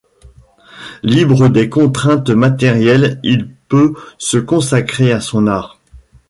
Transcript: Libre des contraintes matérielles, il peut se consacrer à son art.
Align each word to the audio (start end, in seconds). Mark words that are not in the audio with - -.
Libre 1.03 1.47
des 1.49 1.69
contraintes 1.69 2.31
matérielles, 2.31 3.19
il 3.21 3.53
peut 3.67 3.93
se 4.17 4.37
consacrer 4.37 5.11
à 5.11 5.21
son 5.21 5.45
art. 5.45 5.77